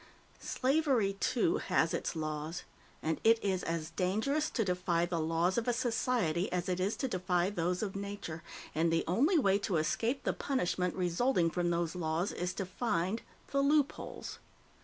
Slavery, 0.39 1.13
too, 1.19 1.57
has 1.57 1.93
its 1.93 2.15
laws, 2.15 2.63
and 3.03 3.21
it 3.23 3.37
is 3.43 3.61
as 3.61 3.91
dangerous 3.91 4.49
to 4.49 4.65
defy 4.65 5.05
the 5.05 5.19
laws 5.19 5.59
of 5.59 5.67
a 5.67 5.73
society 5.73 6.51
as 6.51 6.67
it 6.67 6.79
is 6.79 6.95
to 6.95 7.07
defy 7.07 7.51
those 7.51 7.83
of 7.83 7.95
nature, 7.95 8.41
and 8.73 8.91
the 8.91 9.03
only 9.07 9.37
way 9.37 9.59
to 9.59 9.77
escape 9.77 10.23
the 10.23 10.33
punishment 10.33 10.95
resulting 10.95 11.51
from 11.51 11.69
those 11.69 11.93
laws 11.93 12.31
is 12.31 12.51
to 12.55 12.65
find 12.65 13.21
the 13.51 13.61
loopholes. 13.61 14.39